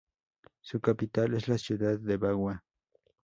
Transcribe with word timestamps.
Su 0.61 0.79
capital 0.81 1.35
es 1.35 1.47
la 1.47 1.59
ciudad 1.59 1.99
de 1.99 2.17
Bagua. 2.17 2.63